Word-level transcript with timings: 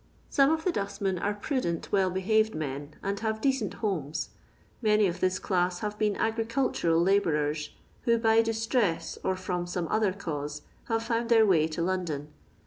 Some 0.31 0.49
of 0.49 0.63
the 0.63 0.71
dustmen 0.71 1.19
are 1.19 1.35
prudent 1.35 1.91
well 1.91 2.09
behaved 2.09 2.55
men 2.55 2.95
and 3.03 3.19
have 3.19 3.39
decent 3.39 3.75
homes; 3.85 4.29
many 4.81 5.05
of 5.05 5.19
this 5.19 5.37
class 5.37 5.81
have 5.81 5.99
been 5.99 6.15
agricultural 6.15 6.99
labourers, 6.99 7.69
who 8.05 8.17
by 8.17 8.41
distress, 8.41 9.19
or 9.23 9.35
from 9.35 9.67
some 9.67 9.87
other 9.89 10.11
cause, 10.11 10.63
have 10.85 11.03
found 11.03 11.29
their 11.29 11.45
way 11.45 11.67
to 11.67 11.83
London. 11.83 12.29